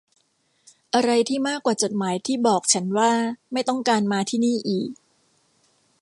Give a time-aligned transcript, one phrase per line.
[0.93, 3.11] อะไรที่มากกว่าจดหมายที่บอกฉันว่า
[3.51, 4.89] ไม่ต้องการมาที่นี่อีก